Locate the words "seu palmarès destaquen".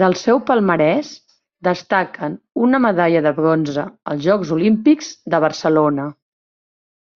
0.22-2.36